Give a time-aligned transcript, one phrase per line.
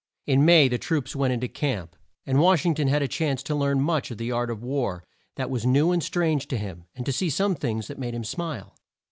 [0.25, 1.95] In May the troops went in to camp,
[2.25, 5.03] and Wash ing ton had a chance to learn much of the art of war
[5.35, 8.23] that was new and strange to him, and to see some things that made him
[8.23, 8.73] smile.